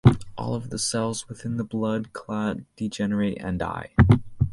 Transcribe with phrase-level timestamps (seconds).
[0.35, 3.91] All of the cells within the blood clot degenerate and die.